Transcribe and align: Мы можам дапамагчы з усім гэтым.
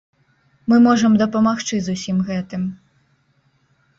Мы 0.71 0.77
можам 0.87 1.17
дапамагчы 1.23 1.75
з 1.87 1.95
усім 1.97 2.17
гэтым. 2.29 2.61